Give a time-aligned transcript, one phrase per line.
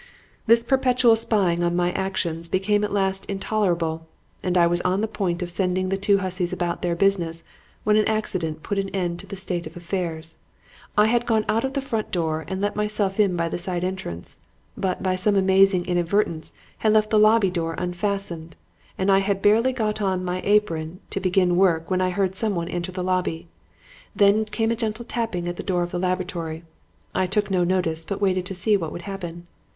[0.47, 4.07] "This perpetual spying on my actions became at last intolerable
[4.41, 7.43] and I was on the point of sending the two hussies about their business
[7.83, 10.39] when an accident put an end to the state of affairs.
[10.97, 13.83] I had gone out of the front door and let myself in by the side
[13.83, 14.39] entrance,
[14.75, 18.55] but, by some amazing inadvertence, had left the lobby door unfastened;
[18.97, 22.69] and I had barely got on my apron to begin work when I heard someone
[22.69, 23.49] enter the lobby.
[24.15, 26.63] Then came a gentle tapping at the door of the laboratory.
[27.13, 29.45] I took no notice, but waited to see what would happen.